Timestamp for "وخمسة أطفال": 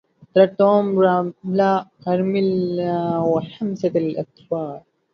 3.31-4.81